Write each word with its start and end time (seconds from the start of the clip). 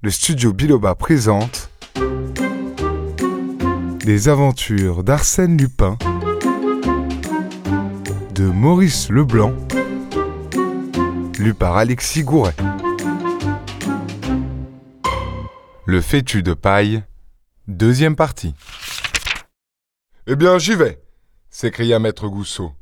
le 0.00 0.10
studio 0.10 0.52
Biloba 0.52 0.94
présente 0.94 1.70
Les 4.04 4.28
aventures 4.28 5.02
d'Arsène 5.02 5.56
Lupin 5.58 5.98
de 8.32 8.44
Maurice 8.44 9.10
Leblanc, 9.10 9.52
lu 11.40 11.52
par 11.52 11.76
Alexis 11.76 12.22
Gouret. 12.22 12.54
Le 15.84 16.00
fétu 16.00 16.44
de 16.44 16.54
paille, 16.54 17.02
deuxième 17.66 18.14
partie. 18.14 18.54
Eh 20.28 20.36
bien, 20.36 20.58
j'y 20.58 20.76
vais, 20.76 21.02
s'écria 21.50 21.98
maître 21.98 22.28
Gousseau. 22.28 22.72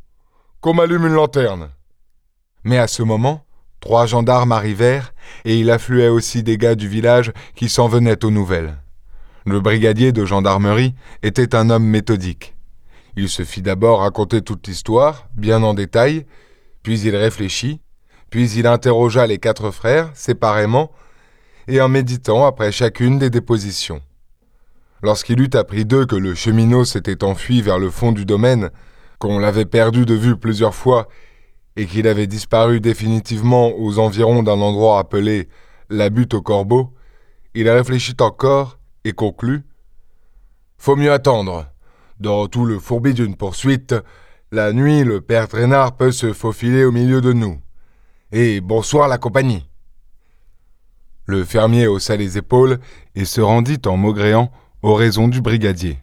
Qu'on 0.61 0.75
m'allume 0.75 1.07
une 1.07 1.15
lanterne. 1.15 1.71
Mais 2.65 2.77
à 2.77 2.87
ce 2.87 3.03
moment, 3.03 3.46
trois 3.87 4.07
gendarmes 4.07 4.51
arrivèrent 4.51 5.15
et 5.45 5.61
il 5.61 5.71
affluait 5.71 6.09
aussi 6.09 6.43
des 6.43 6.59
gars 6.59 6.75
du 6.75 6.89
village 6.89 7.33
qui 7.55 7.69
s'en 7.69 7.87
venaient 7.87 8.25
aux 8.25 8.33
nouvelles. 8.33 8.79
Le 9.45 9.61
brigadier 9.61 10.11
de 10.11 10.25
gendarmerie 10.25 10.97
était 11.23 11.55
un 11.55 11.71
homme 11.71 11.85
méthodique. 11.85 12.57
Il 13.15 13.29
se 13.29 13.45
fit 13.45 13.63
d'abord 13.63 14.01
raconter 14.01 14.43
toute 14.43 14.67
l'histoire, 14.67 15.29
bien 15.37 15.63
en 15.63 15.73
détail, 15.73 16.27
puis 16.83 16.99
il 16.99 17.15
réfléchit, 17.15 17.81
puis 18.29 18.51
il 18.51 18.67
interrogea 18.67 19.25
les 19.29 19.39
quatre 19.39 19.71
frères, 19.71 20.11
séparément, 20.15 20.91
et 21.69 21.81
en 21.81 21.89
méditant 21.89 22.45
après 22.45 22.73
chacune 22.73 23.21
des 23.21 23.31
dépositions. 23.31 24.01
Lorsqu'il 25.01 25.41
eut 25.41 25.55
appris 25.55 25.85
d'eux 25.85 26.07
que 26.07 26.17
le 26.17 26.35
cheminot 26.35 26.85
s'était 26.85 27.23
enfui 27.23 27.63
vers 27.63 27.79
le 27.79 27.91
fond 27.91 28.11
du 28.11 28.25
domaine, 28.25 28.71
qu'on 29.21 29.39
l'avait 29.39 29.65
perdu 29.65 30.05
de 30.05 30.15
vue 30.15 30.37
plusieurs 30.37 30.75
fois, 30.75 31.07
et 31.77 31.87
qu'il 31.87 32.09
avait 32.09 32.27
disparu 32.27 32.81
définitivement 32.81 33.73
aux 33.79 33.99
environs 33.99 34.43
d'un 34.43 34.61
endroit 34.61 34.99
appelé 34.99 35.49
la 35.91 36.11
butte 36.11 36.35
au 36.35 36.43
corbeau, 36.43 36.93
il 37.55 37.69
réfléchit 37.69 38.17
encore 38.21 38.79
et 39.05 39.13
conclut 39.13 39.65
Faut 40.79 40.97
mieux 40.97 41.13
attendre. 41.13 41.67
Dans 42.19 42.49
tout 42.49 42.65
le 42.65 42.79
fourbi 42.79 43.13
d'une 43.13 43.37
poursuite, 43.37 43.95
la 44.51 44.73
nuit, 44.73 45.05
le 45.05 45.21
père 45.21 45.49
Traînard 45.49 45.97
peut 45.97 46.13
se 46.13 46.33
faufiler 46.33 46.85
au 46.85 46.93
milieu 46.93 47.21
de 47.21 47.33
nous. 47.33 47.61
Et 48.33 48.61
bonsoir 48.61 49.09
la 49.09 49.19
compagnie. 49.19 49.69
Le 51.27 51.45
fermier 51.45 51.87
haussa 51.87 52.17
les 52.17 52.39
épaules 52.39 52.79
et 53.15 53.25
se 53.25 53.41
rendit 53.41 53.81
en 53.87 53.97
maugréant 53.97 54.51
aux 54.83 54.95
raisons 54.95 55.29
du 55.29 55.41
brigadier. 55.41 55.99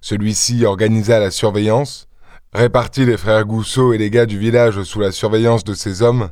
Celui-ci 0.00 0.64
organisa 0.64 1.20
la 1.20 1.30
surveillance, 1.30 2.08
répartit 2.52 3.06
les 3.06 3.16
frères 3.16 3.44
Gousseau 3.44 3.92
et 3.92 3.98
les 3.98 4.10
gars 4.10 4.26
du 4.26 4.38
village 4.38 4.82
sous 4.82 5.00
la 5.00 5.12
surveillance 5.12 5.64
de 5.64 5.74
ses 5.74 6.02
hommes, 6.02 6.30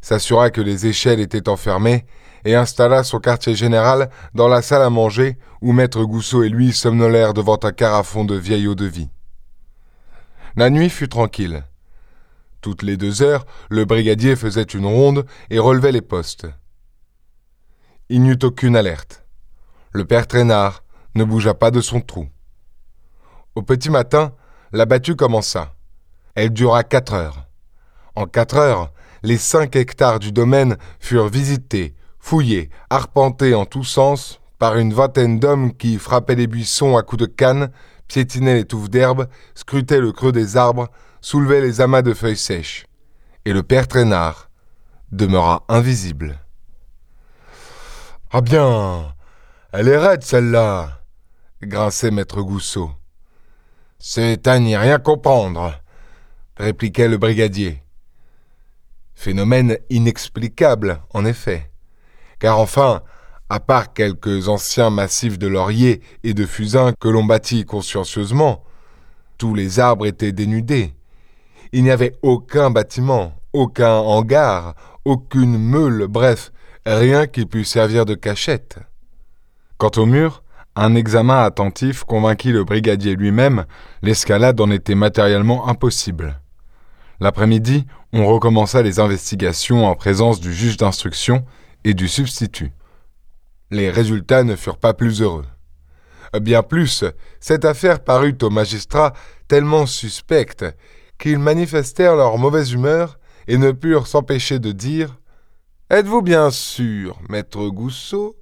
s'assura 0.00 0.50
que 0.50 0.60
les 0.60 0.86
échelles 0.86 1.20
étaient 1.20 1.48
enfermées 1.48 2.06
et 2.44 2.54
installa 2.54 3.04
son 3.04 3.20
quartier 3.20 3.54
général 3.54 4.10
dans 4.34 4.48
la 4.48 4.62
salle 4.62 4.82
à 4.82 4.90
manger 4.90 5.36
où 5.60 5.72
maître 5.72 6.04
Gousseau 6.04 6.42
et 6.42 6.48
lui 6.48 6.72
somnolèrent 6.72 7.34
devant 7.34 7.58
un 7.62 7.72
carafon 7.72 8.24
de 8.24 8.34
vieille 8.34 8.66
eau 8.66 8.74
de 8.74 8.86
vie. 8.86 9.10
La 10.56 10.70
nuit 10.70 10.90
fut 10.90 11.08
tranquille. 11.08 11.64
Toutes 12.60 12.82
les 12.82 12.96
deux 12.96 13.22
heures, 13.22 13.46
le 13.68 13.84
brigadier 13.84 14.36
faisait 14.36 14.62
une 14.62 14.86
ronde 14.86 15.24
et 15.50 15.58
relevait 15.58 15.92
les 15.92 16.02
postes. 16.02 16.46
Il 18.08 18.22
n'y 18.22 18.30
eut 18.30 18.38
aucune 18.42 18.76
alerte. 18.76 19.24
Le 19.92 20.04
père 20.04 20.26
Traînard 20.26 20.82
ne 21.14 21.24
bougea 21.24 21.54
pas 21.54 21.70
de 21.70 21.80
son 21.80 22.00
trou. 22.00 22.28
Au 23.54 23.62
petit 23.62 23.90
matin, 23.90 24.32
la 24.72 24.86
battue 24.86 25.16
commença. 25.16 25.74
Elle 26.34 26.50
dura 26.50 26.84
quatre 26.84 27.14
heures. 27.14 27.46
En 28.14 28.26
quatre 28.26 28.56
heures, 28.56 28.92
les 29.22 29.38
cinq 29.38 29.76
hectares 29.76 30.18
du 30.18 30.32
domaine 30.32 30.76
furent 30.98 31.28
visités, 31.28 31.94
fouillés, 32.18 32.70
arpentés 32.88 33.54
en 33.54 33.66
tous 33.66 33.84
sens 33.84 34.40
par 34.58 34.76
une 34.76 34.92
vingtaine 34.92 35.38
d'hommes 35.38 35.74
qui 35.74 35.98
frappaient 35.98 36.34
les 36.34 36.46
buissons 36.46 36.96
à 36.96 37.02
coups 37.02 37.22
de 37.22 37.26
canne, 37.26 37.70
piétinaient 38.08 38.54
les 38.54 38.64
touffes 38.64 38.90
d'herbe, 38.90 39.26
scrutaient 39.54 40.00
le 40.00 40.12
creux 40.12 40.32
des 40.32 40.56
arbres, 40.56 40.88
soulevaient 41.20 41.60
les 41.60 41.80
amas 41.80 42.02
de 42.02 42.14
feuilles 42.14 42.36
sèches. 42.36 42.86
Et 43.44 43.52
le 43.52 43.62
père 43.62 43.88
Traînard 43.88 44.50
demeura 45.12 45.64
invisible. 45.68 46.38
Ah 48.30 48.42
bien, 48.42 49.14
elle 49.72 49.88
est 49.88 49.96
raide 49.96 50.22
celle-là, 50.22 51.00
grinçait 51.62 52.10
maître 52.10 52.42
Gousseau. 52.42 52.90
C'est 54.02 54.46
à 54.46 54.58
n'y 54.58 54.78
rien 54.78 54.98
comprendre, 54.98 55.74
répliquait 56.56 57.06
le 57.06 57.18
brigadier. 57.18 57.82
Phénomène 59.14 59.76
inexplicable, 59.90 61.02
en 61.12 61.26
effet. 61.26 61.70
Car 62.38 62.58
enfin, 62.58 63.02
à 63.50 63.60
part 63.60 63.92
quelques 63.92 64.48
anciens 64.48 64.88
massifs 64.88 65.38
de 65.38 65.46
lauriers 65.46 66.00
et 66.24 66.32
de 66.32 66.46
fusains 66.46 66.94
que 66.98 67.08
l'on 67.08 67.24
bâtit 67.24 67.66
consciencieusement, 67.66 68.64
tous 69.36 69.54
les 69.54 69.80
arbres 69.80 70.06
étaient 70.06 70.32
dénudés. 70.32 70.94
Il 71.72 71.82
n'y 71.82 71.90
avait 71.90 72.16
aucun 72.22 72.70
bâtiment, 72.70 73.34
aucun 73.52 73.96
hangar, 73.96 74.76
aucune 75.04 75.58
meule, 75.58 76.06
bref, 76.06 76.52
rien 76.86 77.26
qui 77.26 77.44
pût 77.44 77.66
servir 77.66 78.06
de 78.06 78.14
cachette. 78.14 78.78
Quant 79.76 79.92
au 79.98 80.06
mur, 80.06 80.42
un 80.76 80.94
examen 80.94 81.42
attentif 81.42 82.04
convainquit 82.04 82.52
le 82.52 82.64
brigadier 82.64 83.16
lui-même, 83.16 83.64
l'escalade 84.02 84.60
en 84.60 84.70
était 84.70 84.94
matériellement 84.94 85.68
impossible. 85.68 86.40
L'après-midi, 87.20 87.86
on 88.12 88.26
recommença 88.26 88.82
les 88.82 88.98
investigations 88.98 89.86
en 89.86 89.94
présence 89.94 90.40
du 90.40 90.54
juge 90.54 90.76
d'instruction 90.76 91.44
et 91.84 91.94
du 91.94 92.08
substitut. 92.08 92.72
Les 93.70 93.90
résultats 93.90 94.42
ne 94.42 94.56
furent 94.56 94.78
pas 94.78 94.94
plus 94.94 95.20
heureux. 95.20 95.44
Bien 96.40 96.62
plus, 96.62 97.04
cette 97.40 97.64
affaire 97.64 98.00
parut 98.02 98.36
aux 98.42 98.50
magistrats 98.50 99.12
tellement 99.48 99.86
suspecte 99.86 100.64
qu'ils 101.18 101.38
manifestèrent 101.38 102.16
leur 102.16 102.38
mauvaise 102.38 102.72
humeur 102.72 103.18
et 103.48 103.58
ne 103.58 103.72
purent 103.72 104.06
s'empêcher 104.06 104.58
de 104.58 104.72
dire 104.72 105.18
Êtes-vous 105.90 106.22
bien 106.22 106.50
sûr, 106.50 107.18
maître 107.28 107.66
Gousseau, 107.68 108.36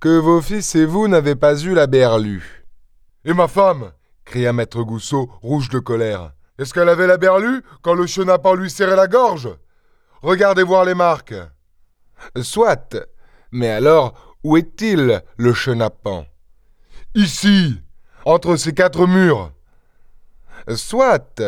que 0.00 0.18
vos 0.18 0.40
fils 0.40 0.74
et 0.76 0.84
vous 0.84 1.08
n'avez 1.08 1.34
pas 1.34 1.58
eu 1.60 1.74
la 1.74 1.86
berlue 1.86 2.64
Et 3.24 3.32
ma 3.32 3.48
femme 3.48 3.92
cria 4.24 4.52
maître 4.52 4.82
Gousseau, 4.82 5.30
rouge 5.42 5.70
de 5.70 5.78
colère. 5.78 6.32
Est-ce 6.58 6.74
qu'elle 6.74 6.88
avait 6.88 7.06
la 7.06 7.16
berlue 7.16 7.62
quand 7.82 7.94
le 7.94 8.06
chenapan 8.06 8.54
lui 8.54 8.70
serrait 8.70 8.96
la 8.96 9.08
gorge? 9.08 9.48
Regardez 10.22 10.62
voir 10.62 10.84
les 10.84 10.94
marques. 10.94 11.34
Soit. 12.42 12.96
Mais 13.50 13.70
alors, 13.70 14.36
où 14.44 14.56
est-il, 14.56 15.22
le 15.36 15.54
chenapan 15.54 16.26
Ici, 17.14 17.80
entre 18.24 18.56
ces 18.56 18.74
quatre 18.74 19.06
murs. 19.06 19.52
Soit. 20.76 21.42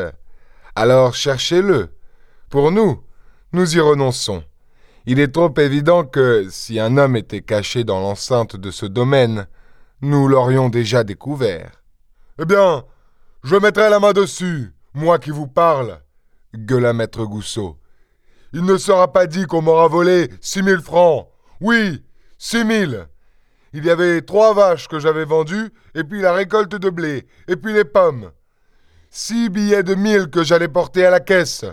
Alors 0.75 1.15
cherchez-le. 1.15 1.95
Pour 2.49 2.73
nous, 2.73 3.05
nous 3.53 3.77
y 3.77 3.81
renonçons. 3.81 4.43
Il 5.07 5.19
est 5.19 5.33
trop 5.33 5.53
évident 5.59 6.05
que, 6.05 6.47
si 6.51 6.79
un 6.79 6.97
homme 6.99 7.17
était 7.17 7.41
caché 7.41 7.85
dans 7.85 8.01
l'enceinte 8.01 8.57
de 8.57 8.71
ce 8.71 8.87
domaine, 8.87 9.47
nous 10.03 10.29
l'aurions 10.29 10.69
déjà 10.69 11.05
découvert. 11.05 11.83
Eh 12.39 12.45
bien, 12.45 12.85
je 13.43 13.57
mettrai 13.57 13.89
la 13.89 13.99
main 13.99 14.13
dessus, 14.13 14.73
moi 14.93 15.19
qui 15.19 15.31
vous 15.31 15.47
parle, 15.47 16.01
gueula 16.55 16.93
maître 16.93 17.25
Gousseau. 17.25 17.79
Il 18.53 18.65
ne 18.65 18.77
sera 18.77 19.13
pas 19.13 19.27
dit 19.27 19.47
qu'on 19.47 19.63
m'aura 19.63 19.89
volé 19.89 20.29
six 20.41 20.63
mille 20.63 20.81
francs. 20.81 21.29
Oui, 21.61 22.05
six 22.37 22.65
mille. 22.65 23.07
Il 23.73 23.85
y 23.85 23.91
avait 23.91 24.21
trois 24.23 24.53
vaches 24.53 24.89
que 24.89 24.99
j'avais 24.99 25.25
vendues, 25.25 25.71
et 25.95 26.05
puis 26.05 26.21
la 26.21 26.33
récolte 26.33 26.75
de 26.75 26.91
blé, 26.91 27.27
et 27.49 27.57
puis 27.57 27.73
les 27.73 27.85
pommes. 27.85 28.33
Six 29.11 29.49
billets 29.49 29.83
de 29.83 29.95
mille 29.95 30.29
que 30.29 30.45
j'allais 30.45 30.69
porter 30.69 31.07
à 31.07 31.11
la 31.11 31.21
caisse. 31.21 31.65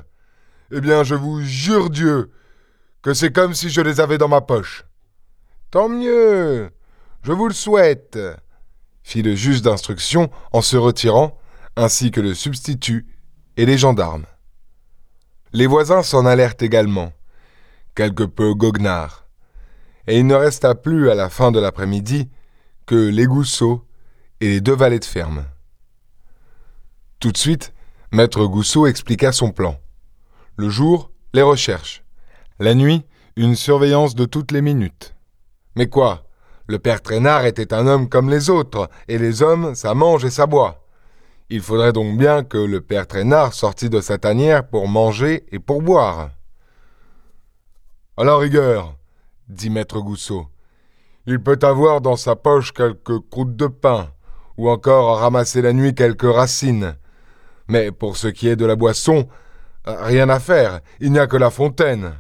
Eh 0.72 0.80
bien, 0.80 1.04
je 1.04 1.16
vous 1.16 1.42
jure 1.42 1.90
Dieu 1.90 2.32
que 3.02 3.14
c'est 3.14 3.32
comme 3.32 3.54
si 3.54 3.70
je 3.70 3.82
les 3.82 4.00
avais 4.00 4.18
dans 4.18 4.28
ma 4.28 4.42
poche. 4.42 4.86
Tant 5.72 5.90
mieux. 5.90 6.70
Je 7.24 7.32
vous 7.32 7.48
le 7.48 7.54
souhaite, 7.54 8.18
fit 9.04 9.22
le 9.22 9.36
juge 9.36 9.62
d'instruction 9.62 10.30
en 10.54 10.62
se 10.62 10.78
retirant, 10.78 11.38
ainsi 11.76 12.12
que 12.12 12.22
le 12.22 12.34
substitut 12.34 13.06
et 13.58 13.66
les 13.66 13.78
gendarmes. 13.78 14.26
Les 15.54 15.68
voisins 15.68 16.04
s'en 16.04 16.26
allèrent 16.26 16.56
également, 16.60 17.14
quelque 17.96 18.24
peu 18.24 18.54
goguenards, 18.54 19.28
et 20.08 20.20
il 20.20 20.28
ne 20.28 20.36
resta 20.36 20.76
plus 20.76 21.10
à 21.10 21.16
la 21.16 21.30
fin 21.30 21.52
de 21.52 21.60
l'après-midi 21.60 22.30
que 22.86 22.96
les 22.96 23.26
Gousseaux 23.26 23.86
et 24.40 24.48
les 24.48 24.62
deux 24.62 24.76
valets 24.76 25.00
de 25.00 25.06
ferme. 25.06 25.46
Tout 27.20 27.32
de 27.32 27.38
suite, 27.38 27.74
maître 28.12 28.46
Gousseau 28.46 28.88
expliqua 28.88 29.32
son 29.32 29.52
plan. 29.52 29.80
Le 30.56 30.70
jour, 30.70 31.12
les 31.34 31.42
recherches. 31.42 32.04
La 32.60 32.74
nuit, 32.74 33.06
une 33.36 33.56
surveillance 33.56 34.16
de 34.16 34.26
toutes 34.26 34.52
les 34.52 34.64
minutes. 34.64 35.14
Mais 35.76 35.88
quoi? 35.88 36.24
Le 36.66 36.80
père 36.80 37.04
Traînard 37.04 37.46
était 37.46 37.72
un 37.72 37.86
homme 37.86 38.10
comme 38.10 38.32
les 38.32 38.50
autres, 38.50 38.90
et 39.08 39.20
les 39.20 39.44
hommes, 39.44 39.76
ça 39.76 39.94
mange 39.94 40.26
et 40.26 40.32
ça 40.32 40.48
boit. 40.48 40.84
Il 41.52 41.62
faudrait 41.62 41.94
donc 41.94 42.18
bien 42.18 42.44
que 42.44 42.58
le 42.58 42.82
père 42.82 43.06
Traînard 43.06 43.54
sortît 43.54 43.92
de 43.92 44.02
sa 44.02 44.18
tanière 44.18 44.68
pour 44.68 44.88
manger 44.88 45.46
et 45.52 45.60
pour 45.60 45.84
boire. 45.84 46.32
À 48.18 48.24
la 48.24 48.36
rigueur, 48.36 48.96
dit 49.48 49.70
maître 49.70 50.00
Gousseau, 50.00 50.48
Il 51.28 51.40
peut 51.40 51.60
avoir 51.62 52.02
dans 52.02 52.16
sa 52.16 52.36
poche 52.36 52.74
quelques 52.74 53.20
croûtes 53.30 53.56
de 53.56 53.68
pain, 53.68 54.10
ou 54.58 54.68
encore 54.68 55.20
ramasser 55.20 55.62
la 55.62 55.74
nuit 55.74 55.94
quelques 55.94 56.24
racines. 56.24 56.96
Mais 57.68 57.92
pour 57.92 58.18
ce 58.18 58.28
qui 58.28 58.48
est 58.48 58.56
de 58.56 58.66
la 58.66 58.76
boisson, 58.76 59.28
rien 59.86 60.28
à 60.30 60.40
faire, 60.40 60.80
il 61.00 61.12
n'y 61.12 61.20
a 61.20 61.28
que 61.28 61.38
la 61.38 61.52
fontaine. 61.52 62.14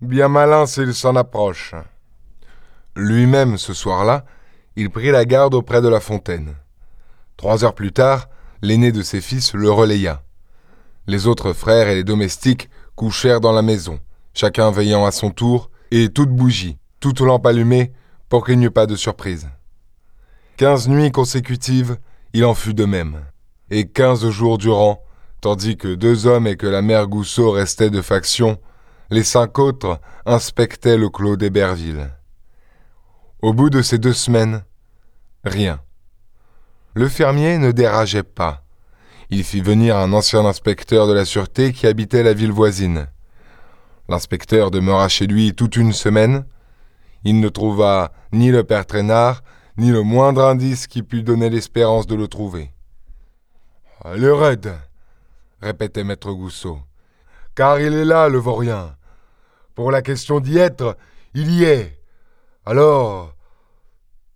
Bien 0.00 0.28
malin 0.28 0.64
s'il 0.66 0.94
s'en 0.94 1.16
approche. 1.16 1.74
Lui-même, 2.94 3.58
ce 3.58 3.74
soir-là, 3.74 4.24
il 4.76 4.90
prit 4.90 5.10
la 5.10 5.24
garde 5.24 5.54
auprès 5.54 5.82
de 5.82 5.88
la 5.88 5.98
fontaine. 5.98 6.54
Trois 7.36 7.64
heures 7.64 7.74
plus 7.74 7.90
tard, 7.90 8.28
l'aîné 8.62 8.92
de 8.92 9.02
ses 9.02 9.20
fils 9.20 9.54
le 9.54 9.72
relaya. 9.72 10.22
Les 11.08 11.26
autres 11.26 11.52
frères 11.52 11.88
et 11.88 11.96
les 11.96 12.04
domestiques 12.04 12.70
couchèrent 12.94 13.40
dans 13.40 13.50
la 13.50 13.62
maison, 13.62 13.98
chacun 14.34 14.70
veillant 14.70 15.04
à 15.04 15.10
son 15.10 15.30
tour, 15.30 15.68
et 15.90 16.10
toute 16.10 16.30
bougie, 16.30 16.78
toute 17.00 17.20
lampe 17.20 17.46
allumée, 17.46 17.92
pour 18.28 18.46
qu'il 18.46 18.60
n'y 18.60 18.66
eût 18.66 18.70
pas 18.70 18.86
de 18.86 18.94
surprise. 18.94 19.48
Quinze 20.56 20.86
nuits 20.88 21.10
consécutives, 21.10 21.96
il 22.34 22.44
en 22.44 22.54
fut 22.54 22.74
de 22.74 22.84
même, 22.84 23.24
et 23.68 23.88
quinze 23.88 24.28
jours 24.30 24.58
durant, 24.58 25.02
tandis 25.40 25.76
que 25.76 25.92
deux 25.94 26.28
hommes 26.28 26.46
et 26.46 26.56
que 26.56 26.68
la 26.68 26.82
mère 26.82 27.08
Gousseau 27.08 27.50
restaient 27.50 27.90
de 27.90 28.02
faction, 28.02 28.60
les 29.10 29.24
cinq 29.24 29.58
autres 29.58 30.00
inspectaient 30.26 30.98
le 30.98 31.08
clos 31.08 31.36
d'Héberville. 31.36 32.10
Au 33.40 33.52
bout 33.52 33.70
de 33.70 33.82
ces 33.82 33.98
deux 33.98 34.12
semaines, 34.12 34.64
rien. 35.44 35.80
Le 36.94 37.08
fermier 37.08 37.58
ne 37.58 37.72
dérageait 37.72 38.22
pas. 38.22 38.64
Il 39.30 39.44
fit 39.44 39.60
venir 39.60 39.96
un 39.96 40.12
ancien 40.12 40.44
inspecteur 40.44 41.06
de 41.06 41.12
la 41.12 41.24
sûreté 41.24 41.72
qui 41.72 41.86
habitait 41.86 42.22
la 42.22 42.32
ville 42.32 42.52
voisine. 42.52 43.06
L'inspecteur 44.08 44.70
demeura 44.70 45.08
chez 45.08 45.26
lui 45.26 45.54
toute 45.54 45.76
une 45.76 45.92
semaine. 45.92 46.44
Il 47.24 47.40
ne 47.40 47.48
trouva 47.48 48.12
ni 48.32 48.50
le 48.50 48.64
père 48.64 48.86
Traînard, 48.86 49.42
ni 49.76 49.90
le 49.90 50.02
moindre 50.02 50.44
indice 50.44 50.86
qui 50.86 51.02
pût 51.02 51.22
donner 51.22 51.50
l'espérance 51.50 52.06
de 52.06 52.14
le 52.14 52.26
trouver. 52.26 52.72
Le 54.04 54.32
raide, 54.32 54.74
répétait 55.60 56.04
maître 56.04 56.32
Gousseau. 56.32 56.80
Car 57.54 57.80
il 57.80 57.92
est 57.94 58.04
là, 58.04 58.28
le 58.28 58.38
vaurien. 58.38 58.96
Pour 59.78 59.92
la 59.92 60.02
question 60.02 60.40
d'y 60.40 60.58
être, 60.58 60.96
il 61.34 61.52
y 61.52 61.62
est. 61.62 62.00
Alors, 62.66 63.36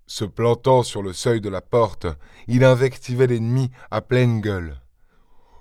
se 0.07 0.25
plantant 0.25 0.85
sur 0.85 1.03
le 1.03 1.13
seuil 1.13 1.41
de 1.41 1.49
la 1.49 1.61
porte, 1.61 2.07
il 2.47 2.63
invectivait 2.63 3.27
l'ennemi 3.27 3.69
à 3.91 4.03
pleine 4.03 4.41
gueule. 4.41 4.81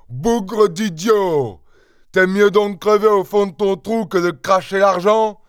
Bougre 0.08 0.70
d'idiot 0.70 1.62
T'aimes 2.12 2.34
mieux 2.34 2.52
donc 2.52 2.80
crever 2.80 3.08
au 3.08 3.24
fond 3.24 3.48
de 3.48 3.54
ton 3.54 3.76
trou 3.76 4.06
que 4.06 4.20
de 4.20 4.30
cracher 4.30 4.78
l'argent? 4.78 5.42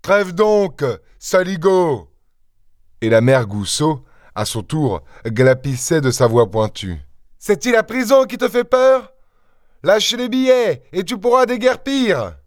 Crève 0.00 0.32
donc, 0.32 0.82
saligo 1.18 2.08
Et 3.02 3.10
la 3.10 3.20
mère 3.20 3.46
Gousseau, 3.46 4.02
à 4.34 4.46
son 4.46 4.62
tour, 4.62 5.02
glapissait 5.26 6.00
de 6.00 6.10
sa 6.10 6.26
voix 6.26 6.50
pointue. 6.50 7.02
C'est-il 7.38 7.72
la 7.72 7.82
prison 7.82 8.24
qui 8.24 8.38
te 8.38 8.48
fait 8.48 8.64
peur? 8.64 9.12
Lâche 9.82 10.16
les 10.16 10.30
billets 10.30 10.84
et 10.94 11.04
tu 11.04 11.18
pourras 11.18 11.44
déguerpir. 11.44 12.38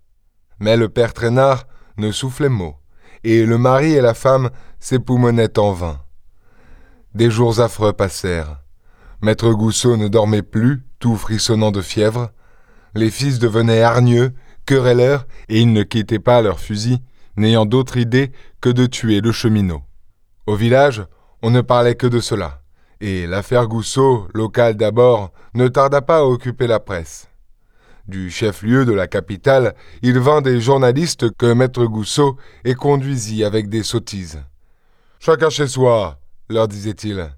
Mais 0.59 0.77
le 0.77 0.89
père 0.89 1.13
Traînard 1.13 1.67
ne 1.97 2.11
soufflait 2.11 2.49
mot, 2.49 2.75
et 3.23 3.45
le 3.45 3.57
mari 3.57 3.93
et 3.93 4.01
la 4.01 4.13
femme 4.13 4.49
s'époumonaient 4.79 5.57
en 5.59 5.71
vain. 5.73 5.99
Des 7.13 7.31
jours 7.31 7.59
affreux 7.59 7.93
passèrent. 7.93 8.61
Maître 9.21 9.51
Gousseau 9.51 9.97
ne 9.97 10.07
dormait 10.07 10.43
plus, 10.43 10.83
tout 10.99 11.15
frissonnant 11.15 11.71
de 11.71 11.81
fièvre. 11.81 12.31
Les 12.93 13.09
fils 13.09 13.39
devenaient 13.39 13.81
hargneux, 13.81 14.33
querelleurs, 14.65 15.25
et 15.49 15.61
ils 15.61 15.71
ne 15.71 15.83
quittaient 15.83 16.19
pas 16.19 16.41
leur 16.41 16.59
fusil, 16.59 16.99
n'ayant 17.35 17.65
d'autre 17.65 17.97
idée 17.97 18.31
que 18.61 18.69
de 18.69 18.85
tuer 18.85 19.21
le 19.21 19.31
cheminot. 19.31 19.81
Au 20.45 20.55
village, 20.55 21.03
on 21.41 21.49
ne 21.49 21.61
parlait 21.61 21.95
que 21.95 22.07
de 22.07 22.19
cela 22.19 22.61
et 23.01 23.27
l'affaire 23.27 23.67
Gousseau, 23.67 24.27
locale 24.33 24.75
d'abord, 24.75 25.31
ne 25.53 25.67
tarda 25.67 26.01
pas 26.01 26.19
à 26.19 26.23
occuper 26.23 26.67
la 26.67 26.79
presse. 26.79 27.29
Du 28.07 28.31
chef-lieu 28.31 28.85
de 28.85 28.93
la 28.93 29.07
capitale, 29.07 29.75
il 30.01 30.17
vint 30.17 30.41
des 30.41 30.61
journalistes 30.61 31.29
que 31.35 31.51
maître 31.51 31.85
Gousseau 31.85 32.37
et 32.63 32.73
conduisit 32.73 33.43
avec 33.43 33.67
des 33.67 33.83
sottises. 33.83 34.41
Chacun 35.19 35.49
chez 35.49 35.67
soi, 35.67 36.17
leur 36.49 36.69
disait-il. 36.69 37.29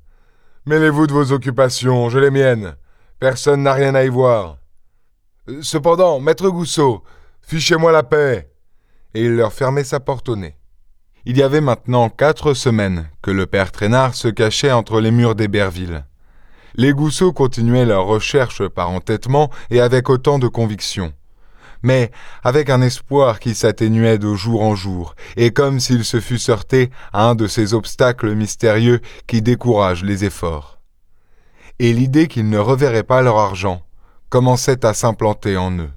Mêlez-vous 0.67 1.07
de 1.07 1.13
vos 1.13 1.31
occupations, 1.31 2.09
j'ai 2.09 2.21
les 2.21 2.29
miennes. 2.29 2.75
Personne 3.19 3.63
n'a 3.63 3.73
rien 3.73 3.95
à 3.95 4.03
y 4.03 4.09
voir. 4.09 4.57
Cependant, 5.61 6.19
maître 6.19 6.49
Gousseau, 6.49 7.03
fichez-moi 7.41 7.91
la 7.91 8.03
paix. 8.03 8.51
Et 9.15 9.25
il 9.25 9.35
leur 9.35 9.53
fermait 9.53 9.83
sa 9.83 9.99
porte 9.99 10.29
au 10.29 10.35
nez. 10.35 10.55
Il 11.25 11.35
y 11.35 11.41
avait 11.41 11.61
maintenant 11.61 12.09
quatre 12.09 12.53
semaines 12.53 13.09
que 13.23 13.31
le 13.31 13.47
père 13.47 13.71
Traînard 13.71 14.13
se 14.13 14.27
cachait 14.27 14.71
entre 14.71 15.01
les 15.01 15.09
murs 15.09 15.33
d'Héberville. 15.33 16.05
Les 16.75 16.93
Gousseaux 16.93 17.33
continuaient 17.33 17.85
leurs 17.85 18.05
recherches 18.05 18.67
par 18.67 18.89
entêtement 18.89 19.49
et 19.69 19.81
avec 19.81 20.09
autant 20.09 20.39
de 20.39 20.47
conviction. 20.47 21.13
Mais 21.81 22.11
avec 22.43 22.69
un 22.69 22.81
espoir 22.81 23.39
qui 23.39 23.55
s'atténuait 23.55 24.17
de 24.17 24.33
jour 24.35 24.61
en 24.61 24.75
jour, 24.75 25.15
et 25.37 25.51
comme 25.51 25.79
s'il 25.79 26.03
se 26.03 26.19
fût 26.19 26.49
heurté 26.49 26.91
à 27.13 27.29
un 27.29 27.35
de 27.35 27.47
ces 27.47 27.73
obstacles 27.73 28.33
mystérieux 28.35 28.99
qui 29.27 29.41
découragent 29.41 30.03
les 30.03 30.25
efforts. 30.25 30.79
Et 31.79 31.93
l'idée 31.93 32.27
qu'ils 32.27 32.49
ne 32.49 32.57
reverraient 32.57 33.03
pas 33.03 33.21
leur 33.21 33.37
argent 33.37 33.81
commençait 34.29 34.85
à 34.85 34.93
s'implanter 34.93 35.55
en 35.55 35.71
eux. 35.79 35.91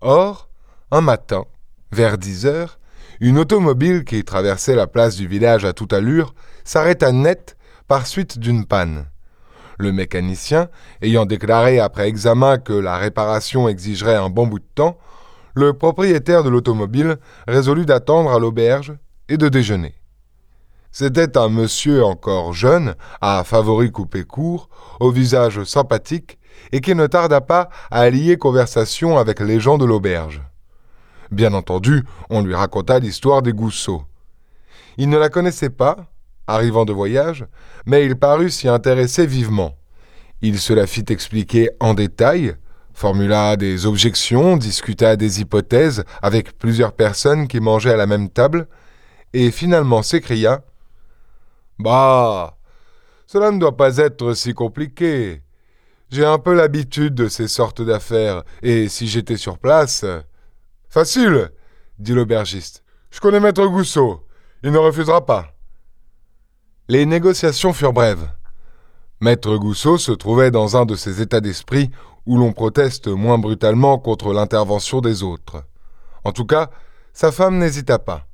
Or, 0.00 0.48
un 0.92 1.00
matin, 1.00 1.44
vers 1.90 2.16
dix 2.16 2.46
heures, 2.46 2.78
une 3.20 3.38
automobile 3.38 4.04
qui 4.04 4.24
traversait 4.24 4.76
la 4.76 4.86
place 4.86 5.16
du 5.16 5.26
village 5.26 5.64
à 5.64 5.72
toute 5.72 5.92
allure 5.92 6.34
s'arrêta 6.64 7.12
net 7.12 7.56
par 7.86 8.06
suite 8.06 8.38
d'une 8.38 8.64
panne. 8.64 9.06
Le 9.80 9.92
mécanicien, 9.92 10.68
ayant 11.00 11.24
déclaré 11.24 11.80
après 11.80 12.06
examen 12.06 12.58
que 12.58 12.74
la 12.74 12.98
réparation 12.98 13.66
exigerait 13.66 14.14
un 14.14 14.28
bon 14.28 14.46
bout 14.46 14.58
de 14.58 14.68
temps, 14.74 14.98
le 15.54 15.72
propriétaire 15.72 16.44
de 16.44 16.50
l'automobile 16.50 17.16
résolut 17.48 17.86
d'attendre 17.86 18.30
à 18.30 18.38
l'auberge 18.38 18.92
et 19.30 19.38
de 19.38 19.48
déjeuner. 19.48 19.94
C'était 20.92 21.38
un 21.38 21.48
monsieur 21.48 22.04
encore 22.04 22.52
jeune, 22.52 22.94
à 23.22 23.42
favoris 23.42 23.90
coupés 23.90 24.24
court, 24.24 24.68
au 25.00 25.10
visage 25.10 25.64
sympathique, 25.64 26.38
et 26.72 26.82
qui 26.82 26.94
ne 26.94 27.06
tarda 27.06 27.40
pas 27.40 27.70
à 27.90 28.00
allier 28.00 28.36
conversation 28.36 29.16
avec 29.16 29.40
les 29.40 29.60
gens 29.60 29.78
de 29.78 29.86
l'auberge. 29.86 30.42
Bien 31.30 31.54
entendu, 31.54 32.04
on 32.28 32.42
lui 32.42 32.54
raconta 32.54 32.98
l'histoire 32.98 33.40
des 33.40 33.54
Gousseaux. 33.54 34.02
Il 34.98 35.08
ne 35.08 35.16
la 35.16 35.30
connaissait 35.30 35.70
pas, 35.70 35.96
arrivant 36.54 36.84
de 36.84 36.92
voyage, 36.92 37.46
mais 37.86 38.06
il 38.06 38.16
parut 38.16 38.50
s'y 38.50 38.68
intéresser 38.68 39.26
vivement. 39.26 39.76
Il 40.42 40.58
se 40.58 40.72
la 40.72 40.86
fit 40.86 41.04
expliquer 41.08 41.70
en 41.80 41.94
détail, 41.94 42.56
formula 42.92 43.56
des 43.56 43.86
objections, 43.86 44.56
discuta 44.56 45.16
des 45.16 45.40
hypothèses 45.40 46.04
avec 46.22 46.58
plusieurs 46.58 46.92
personnes 46.92 47.48
qui 47.48 47.60
mangeaient 47.60 47.92
à 47.92 47.96
la 47.96 48.06
même 48.06 48.30
table, 48.30 48.66
et 49.32 49.50
finalement 49.50 50.02
s'écria 50.02 50.64
Bah, 51.78 52.56
cela 53.26 53.50
ne 53.50 53.58
doit 53.58 53.76
pas 53.76 53.98
être 53.98 54.34
si 54.34 54.54
compliqué. 54.54 55.42
J'ai 56.10 56.24
un 56.24 56.38
peu 56.38 56.54
l'habitude 56.54 57.14
de 57.14 57.28
ces 57.28 57.46
sortes 57.46 57.82
d'affaires, 57.82 58.42
et 58.62 58.88
si 58.88 59.06
j'étais 59.06 59.36
sur 59.36 59.58
place, 59.58 60.04
Facile, 60.90 61.52
dit 62.00 62.14
l'aubergiste. 62.14 62.82
Je 63.12 63.20
connais 63.20 63.38
maître 63.38 63.64
Gousseau. 63.64 64.26
Il 64.64 64.72
ne 64.72 64.78
refusera 64.78 65.24
pas. 65.24 65.54
Les 66.90 67.06
négociations 67.06 67.72
furent 67.72 67.92
brèves. 67.92 68.32
Maître 69.20 69.56
Gousseau 69.56 69.96
se 69.96 70.10
trouvait 70.10 70.50
dans 70.50 70.76
un 70.76 70.86
de 70.86 70.96
ces 70.96 71.22
états 71.22 71.40
d'esprit 71.40 71.92
où 72.26 72.36
l'on 72.36 72.52
proteste 72.52 73.06
moins 73.06 73.38
brutalement 73.38 73.96
contre 73.96 74.32
l'intervention 74.32 75.00
des 75.00 75.22
autres. 75.22 75.62
En 76.24 76.32
tout 76.32 76.46
cas, 76.46 76.68
sa 77.12 77.30
femme 77.30 77.58
n'hésita 77.58 78.00
pas. 78.00 78.26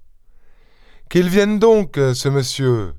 Qu'il 1.11 1.29
vienne 1.29 1.59
donc, 1.59 1.97
ce 1.97 2.31
monsieur. 2.31 2.95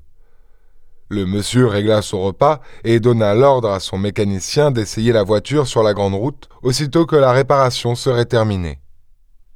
Le 1.08 1.26
monsieur 1.26 1.66
régla 1.66 2.02
son 2.02 2.22
repas 2.22 2.60
et 2.84 3.00
donna 3.00 3.34
l'ordre 3.34 3.70
à 3.70 3.80
son 3.80 3.98
mécanicien 3.98 4.70
d'essayer 4.70 5.10
la 5.10 5.24
voiture 5.24 5.66
sur 5.66 5.82
la 5.82 5.92
grande 5.92 6.14
route 6.14 6.48
aussitôt 6.62 7.04
que 7.04 7.16
la 7.16 7.32
réparation 7.32 7.96
serait 7.96 8.26
terminée. 8.26 8.78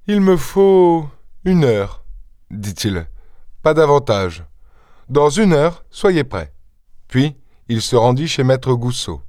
Il 0.09 0.21
me 0.21 0.37
faut 0.37 1.09
une 1.45 1.63
heure, 1.63 2.05
dit-il. 2.51 3.07
Pas 3.63 3.73
davantage. 3.73 4.45
Dans 5.13 5.29
une 5.29 5.53
heure, 5.53 5.85
soyez 5.91 6.25
prêts. 6.25 6.55
Puis, 7.07 7.37
il 7.69 7.83
se 7.83 7.97
rendit 7.97 8.29
chez 8.29 8.45
maître 8.45 8.73
Gousseau. 8.73 9.21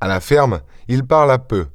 À 0.00 0.08
la 0.08 0.18
ferme, 0.18 0.62
il 0.88 1.04
parla 1.04 1.38
peu. 1.38 1.68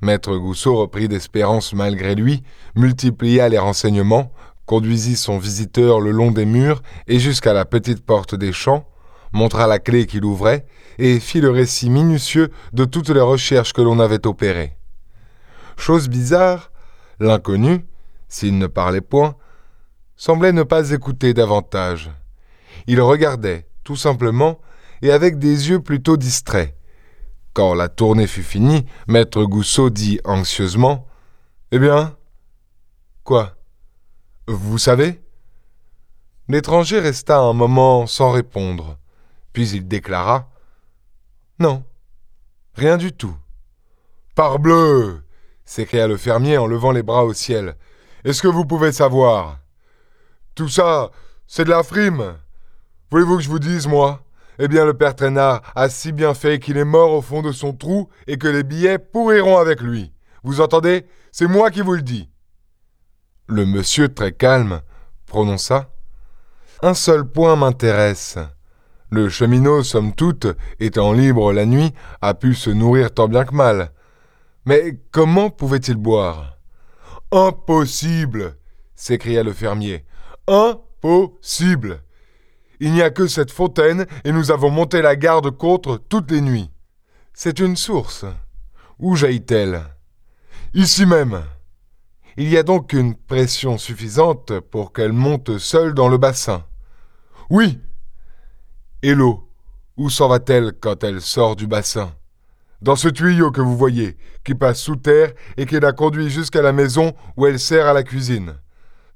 Maître 0.00 0.36
Gousseau 0.36 0.76
reprit 0.76 1.08
d'espérance 1.08 1.72
malgré 1.72 2.14
lui, 2.14 2.44
multiplia 2.76 3.48
les 3.48 3.58
renseignements, 3.58 4.32
conduisit 4.64 5.16
son 5.16 5.38
visiteur 5.38 5.98
le 5.98 6.12
long 6.12 6.30
des 6.30 6.44
murs 6.44 6.82
et 7.08 7.18
jusqu'à 7.18 7.52
la 7.52 7.64
petite 7.64 8.06
porte 8.06 8.36
des 8.36 8.52
champs, 8.52 8.88
montra 9.32 9.66
la 9.66 9.80
clé 9.80 10.06
qu'il 10.06 10.24
ouvrait 10.24 10.64
et 10.98 11.18
fit 11.18 11.40
le 11.40 11.50
récit 11.50 11.90
minutieux 11.90 12.52
de 12.72 12.84
toutes 12.84 13.08
les 13.08 13.20
recherches 13.20 13.72
que 13.72 13.82
l'on 13.82 13.98
avait 13.98 14.24
opérées. 14.24 14.76
Chose 15.76 16.08
bizarre, 16.08 16.70
L'inconnu, 17.18 17.84
s'il 18.28 18.56
ne 18.56 18.68
parlait 18.68 19.00
point, 19.00 19.34
semblait 20.14 20.52
ne 20.52 20.62
pas 20.62 20.92
écouter 20.92 21.34
davantage. 21.34 22.12
Il 22.86 23.00
regardait, 23.00 23.68
tout 23.84 23.96
simplement, 23.96 24.60
et 25.02 25.10
avec 25.10 25.38
des 25.38 25.70
yeux 25.70 25.80
plutôt 25.80 26.16
distraits. 26.16 26.74
Quand 27.54 27.74
la 27.74 27.88
tournée 27.88 28.26
fut 28.26 28.42
finie, 28.42 28.86
maître 29.08 29.44
Goussot 29.44 29.90
dit 29.90 30.20
anxieusement 30.24 31.06
Eh 31.70 31.78
bien 31.78 32.16
Quoi? 33.24 33.56
Vous 34.46 34.78
savez? 34.78 35.20
L'étranger 36.48 37.00
resta 37.00 37.38
un 37.38 37.52
moment 37.52 38.06
sans 38.06 38.30
répondre, 38.30 38.98
puis 39.52 39.68
il 39.70 39.86
déclara 39.86 40.50
Non, 41.58 41.84
rien 42.74 42.96
du 42.96 43.12
tout. 43.12 43.36
Parbleu 44.34 45.22
s'écria 45.64 46.06
le 46.06 46.16
fermier 46.16 46.58
en 46.58 46.66
levant 46.66 46.90
les 46.90 47.02
bras 47.02 47.24
au 47.24 47.32
ciel. 47.32 47.76
Est-ce 48.24 48.42
que 48.42 48.48
vous 48.48 48.64
pouvez 48.64 48.92
savoir? 48.92 49.58
Tout 50.54 50.68
ça, 50.68 51.10
c'est 51.46 51.64
de 51.64 51.70
la 51.70 51.82
frime. 51.82 52.34
Voulez-vous 53.12 53.36
que 53.36 53.42
je 53.42 53.50
vous 53.50 53.58
dise, 53.58 53.86
moi? 53.86 54.22
Eh 54.58 54.68
bien, 54.68 54.86
le 54.86 54.94
père 54.94 55.14
Traînard 55.14 55.60
a 55.74 55.90
si 55.90 56.12
bien 56.12 56.32
fait 56.32 56.58
qu'il 56.58 56.78
est 56.78 56.84
mort 56.86 57.12
au 57.12 57.20
fond 57.20 57.42
de 57.42 57.52
son 57.52 57.74
trou 57.74 58.08
et 58.26 58.38
que 58.38 58.48
les 58.48 58.62
billets 58.62 58.98
pourriront 58.98 59.58
avec 59.58 59.82
lui. 59.82 60.14
Vous 60.44 60.62
entendez? 60.62 61.04
C'est 61.30 61.46
moi 61.46 61.70
qui 61.70 61.82
vous 61.82 61.92
le 61.92 62.00
dis. 62.00 62.30
Le 63.48 63.66
monsieur, 63.66 64.08
très 64.08 64.32
calme, 64.32 64.80
prononça 65.26 65.90
Un 66.80 66.94
seul 66.94 67.26
point 67.26 67.54
m'intéresse. 67.54 68.38
Le 69.10 69.28
cheminot, 69.28 69.82
somme 69.82 70.14
toute, 70.14 70.46
étant 70.80 71.12
libre 71.12 71.52
la 71.52 71.66
nuit, 71.66 71.92
a 72.22 72.32
pu 72.32 72.54
se 72.54 72.70
nourrir 72.70 73.12
tant 73.12 73.28
bien 73.28 73.44
que 73.44 73.54
mal. 73.54 73.92
Mais 74.64 74.98
comment 75.10 75.50
pouvait-il 75.50 75.96
boire? 75.96 76.56
Impossible 77.30 78.56
s'écria 78.94 79.42
le 79.42 79.52
fermier. 79.52 80.06
Impossible 80.46 82.00
Il 82.84 82.92
n'y 82.94 83.02
a 83.02 83.10
que 83.10 83.28
cette 83.28 83.52
fontaine 83.52 84.06
et 84.24 84.32
nous 84.32 84.50
avons 84.50 84.68
monté 84.68 85.02
la 85.02 85.14
garde 85.14 85.52
contre 85.52 85.98
toutes 86.08 86.32
les 86.32 86.40
nuits. 86.40 86.68
C'est 87.32 87.60
une 87.60 87.76
source. 87.76 88.24
Où 88.98 89.14
jaillit-elle? 89.14 89.84
Ici 90.74 91.06
même. 91.06 91.44
Il 92.36 92.48
y 92.48 92.58
a 92.58 92.64
donc 92.64 92.92
une 92.92 93.14
pression 93.14 93.78
suffisante 93.78 94.58
pour 94.58 94.92
qu'elle 94.92 95.12
monte 95.12 95.58
seule 95.58 95.94
dans 95.94 96.08
le 96.08 96.18
bassin. 96.18 96.64
Oui. 97.50 97.78
Et 99.02 99.14
l'eau, 99.14 99.48
où 99.96 100.10
s'en 100.10 100.26
va-t-elle 100.26 100.72
quand 100.72 101.04
elle 101.04 101.20
sort 101.20 101.54
du 101.54 101.68
bassin? 101.68 102.12
Dans 102.80 102.96
ce 102.96 103.06
tuyau 103.06 103.52
que 103.52 103.60
vous 103.60 103.76
voyez, 103.76 104.16
qui 104.42 104.56
passe 104.56 104.80
sous 104.80 104.96
terre 104.96 105.34
et 105.56 105.66
qui 105.66 105.78
la 105.78 105.92
conduit 105.92 106.30
jusqu'à 106.30 106.62
la 106.62 106.72
maison 106.72 107.14
où 107.36 107.46
elle 107.46 107.60
sert 107.60 107.86
à 107.86 107.92
la 107.92 108.02
cuisine. 108.02 108.56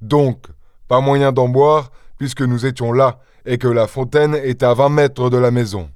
Donc, 0.01 0.47
pas 0.87 1.01
moyen 1.01 1.33
d'en 1.33 1.49
boire, 1.49 1.91
puisque 2.17 2.43
nous 2.43 2.65
étions 2.65 2.93
là 2.93 3.19
et 3.47 3.59
que 3.59 3.69
la 3.69 3.87
fontaine 3.87 4.35
est 4.35 4.63
à 4.63 4.75
vingt 4.75 4.89
mètres 4.89 5.31
de 5.31 5.39
la 5.39 5.51
maison. 5.51 5.89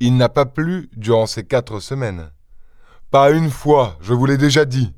Il 0.00 0.16
n'a 0.16 0.28
pas 0.28 0.46
plu 0.46 0.88
durant 0.96 1.26
ces 1.26 1.44
quatre 1.44 1.80
semaines. 1.80 2.30
Pas 3.10 3.30
une 3.30 3.50
fois, 3.50 3.96
je 4.00 4.14
vous 4.14 4.26
l'ai 4.26 4.38
déjà 4.38 4.64
dit. 4.64 4.94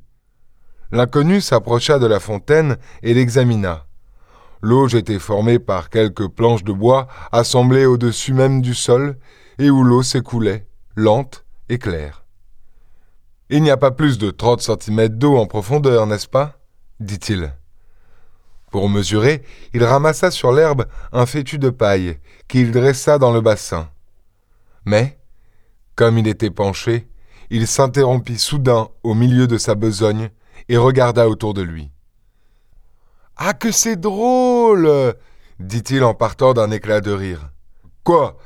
L'inconnu 0.91 1.41
s'approcha 1.41 1.97
de 1.97 2.05
la 2.05 2.19
fontaine 2.19 2.77
et 3.01 3.13
l'examina. 3.13 3.87
L'auge 4.61 4.93
était 4.93 5.17
formée 5.17 5.57
par 5.57 5.89
quelques 5.89 6.27
planches 6.27 6.63
de 6.63 6.73
bois 6.73 7.07
assemblées 7.31 7.85
au-dessus 7.85 8.33
même 8.33 8.61
du 8.61 8.75
sol 8.75 9.17
et 9.57 9.69
où 9.71 9.83
l'eau 9.83 10.03
s'écoulait, 10.03 10.67
lente 10.95 11.45
clair. 11.77 12.25
Il 13.49 13.63
n'y 13.63 13.69
a 13.69 13.77
pas 13.77 13.91
plus 13.91 14.17
de 14.17 14.31
trente 14.31 14.61
centimètres 14.61 15.15
d'eau 15.15 15.37
en 15.37 15.45
profondeur, 15.45 16.07
n'est-ce 16.07 16.27
pas? 16.27 16.57
dit-il. 16.99 17.53
Pour 18.71 18.89
mesurer, 18.89 19.43
il 19.73 19.83
ramassa 19.83 20.31
sur 20.31 20.53
l'herbe 20.53 20.85
un 21.11 21.25
fétu 21.25 21.59
de 21.59 21.69
paille 21.69 22.17
qu'il 22.47 22.71
dressa 22.71 23.19
dans 23.19 23.31
le 23.31 23.41
bassin. 23.41 23.89
Mais, 24.85 25.19
comme 25.95 26.17
il 26.17 26.27
était 26.27 26.49
penché, 26.49 27.07
il 27.49 27.67
s'interrompit 27.67 28.39
soudain 28.39 28.87
au 29.03 29.13
milieu 29.13 29.45
de 29.45 29.57
sa 29.57 29.75
besogne 29.75 30.29
et 30.69 30.77
regarda 30.77 31.27
autour 31.27 31.53
de 31.53 31.61
lui. 31.61 31.91
Ah, 33.35 33.53
que 33.53 33.71
c'est 33.71 33.99
drôle 33.99 35.15
dit-il 35.59 36.03
en 36.03 36.13
partant 36.13 36.53
d'un 36.53 36.71
éclat 36.71 37.01
de 37.01 37.11
rire. 37.11 37.51
Quoi? 38.03 38.37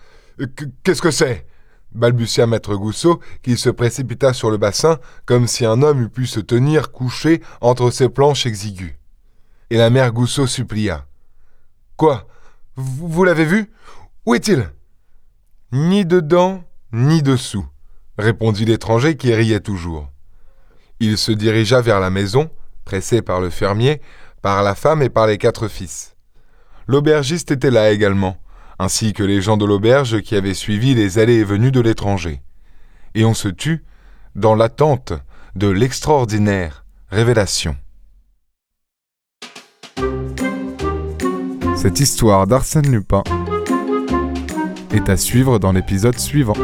Qu'est-ce 0.84 1.02
que 1.02 1.12
c'est? 1.12 1.46
balbutia 1.92 2.46
maître 2.46 2.76
Goussot, 2.76 3.22
qui 3.42 3.56
se 3.56 3.70
précipita 3.70 4.34
sur 4.34 4.52
le 4.52 4.58
bassin 4.58 5.00
comme 5.26 5.48
si 5.48 5.66
un 5.66 5.82
homme 5.82 6.02
eût 6.02 6.10
pu 6.10 6.26
se 6.26 6.42
tenir 6.42 6.92
couché 6.92 7.42
entre 7.62 7.90
ses 7.90 8.10
planches 8.10 8.46
exiguës. 8.46 8.96
Et 9.70 9.78
la 9.78 9.90
mère 9.90 10.12
Goussot 10.12 10.48
supplia. 10.48 11.06
Quoi? 11.98 12.28
Vous, 12.76 13.24
l'avez 13.24 13.46
vu? 13.46 13.72
Où 14.26 14.36
est-il? 14.36 14.70
Ni 15.72 16.06
dedans, 16.06 16.64
ni 16.92 17.24
dessous, 17.24 17.66
répondit 18.18 18.66
l'étranger 18.66 19.18
qui 19.18 19.34
riait 19.34 19.60
toujours. 19.60 20.10
Il 21.00 21.18
se 21.18 21.32
dirigea 21.32 21.82
vers 21.82 22.00
la 22.00 22.10
maison, 22.10 22.50
pressé 22.86 23.22
par 23.22 23.42
le 23.42 23.50
fermier, 23.50 24.02
par 24.42 24.62
la 24.62 24.76
femme 24.76 25.02
et 25.02 25.10
par 25.10 25.26
les 25.26 25.38
quatre 25.38 25.68
fils. 25.68 26.16
L'aubergiste 26.88 27.52
était 27.52 27.72
là 27.72 27.92
également, 27.92 28.38
ainsi 28.78 29.14
que 29.14 29.24
les 29.24 29.42
gens 29.42 29.58
de 29.58 29.66
l'auberge 29.66 30.22
qui 30.22 30.36
avaient 30.36 30.54
suivi 30.54 30.94
les 30.94 31.18
allées 31.18 31.40
et 31.40 31.44
venues 31.44 31.72
de 31.72 31.82
l'étranger. 31.82 32.42
Et 33.16 33.26
on 33.26 33.34
se 33.34 33.48
tut 33.48 33.84
dans 34.36 34.54
l'attente 34.54 35.14
de 35.56 35.68
l'extraordinaire 35.68 36.86
révélation. 37.10 37.76
Cette 41.86 42.00
histoire 42.00 42.48
d'Arsène 42.48 42.92
Lupin 42.92 43.22
est 44.92 45.08
à 45.08 45.16
suivre 45.16 45.60
dans 45.60 45.72
l'épisode 45.72 46.18
suivant. 46.18 46.56